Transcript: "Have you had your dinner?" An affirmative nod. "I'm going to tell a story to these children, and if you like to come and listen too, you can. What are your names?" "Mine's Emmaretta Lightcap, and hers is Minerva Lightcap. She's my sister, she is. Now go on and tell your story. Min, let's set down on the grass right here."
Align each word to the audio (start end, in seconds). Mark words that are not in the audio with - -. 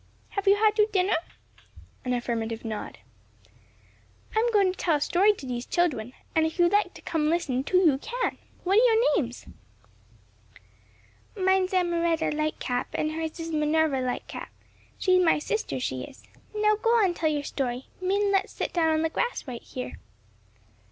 "Have 0.29 0.47
you 0.47 0.55
had 0.55 0.79
your 0.79 0.87
dinner?" 0.87 1.13
An 2.03 2.11
affirmative 2.13 2.65
nod. 2.65 2.97
"I'm 4.35 4.51
going 4.51 4.71
to 4.71 4.75
tell 4.75 4.95
a 4.95 4.99
story 4.99 5.31
to 5.33 5.45
these 5.45 5.67
children, 5.67 6.13
and 6.33 6.43
if 6.43 6.57
you 6.57 6.69
like 6.69 6.95
to 6.95 7.03
come 7.03 7.21
and 7.21 7.29
listen 7.29 7.63
too, 7.63 7.77
you 7.77 7.99
can. 7.99 8.39
What 8.63 8.79
are 8.79 8.83
your 8.83 9.15
names?" 9.15 9.45
"Mine's 11.37 11.71
Emmaretta 11.73 12.31
Lightcap, 12.33 12.87
and 12.95 13.11
hers 13.11 13.39
is 13.39 13.51
Minerva 13.51 13.97
Lightcap. 14.01 14.49
She's 14.97 15.23
my 15.23 15.37
sister, 15.37 15.79
she 15.79 16.01
is. 16.05 16.23
Now 16.55 16.77
go 16.77 16.89
on 16.97 17.05
and 17.05 17.15
tell 17.15 17.29
your 17.29 17.43
story. 17.43 17.85
Min, 18.01 18.31
let's 18.31 18.51
set 18.53 18.73
down 18.73 18.89
on 18.95 19.03
the 19.03 19.09
grass 19.11 19.47
right 19.47 19.61
here." 19.61 19.99